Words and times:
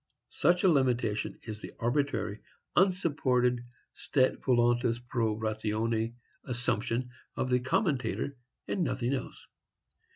Such 0.31 0.63
a 0.63 0.67
limitation 0.67 1.37
is 1.43 1.61
the 1.61 1.73
arbitrary, 1.77 2.39
unsupported 2.75 3.61
stet 3.93 4.43
voluntas 4.43 4.97
pro 4.97 5.37
ratione 5.37 6.15
assumption 6.43 7.11
of 7.35 7.51
the 7.51 7.59
commentator, 7.59 8.35
and 8.67 8.83
nothing 8.83 9.13
else. 9.13 9.45